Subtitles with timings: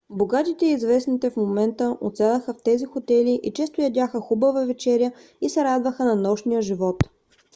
[0.09, 5.49] богатите и известните в момента отсядаха в тези хотели и често ядяха хубава вечеря и
[5.49, 7.09] се радваха на нощния живот